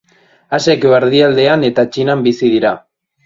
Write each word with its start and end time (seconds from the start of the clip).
Asiako 0.57 0.93
erdialdean 0.99 1.67
eta 1.69 1.87
Txinan 1.91 2.27
bizi 2.31 2.53
dira. 2.57 2.75